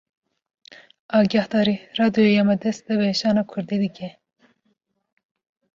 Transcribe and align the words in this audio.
Agahdarî! 1.19 1.75
Radyoya 1.99 2.43
me 2.47 2.55
dest 2.61 2.81
bi 2.87 2.95
weşana 3.01 3.43
Kurdî 3.51 3.77
dike 3.83 4.09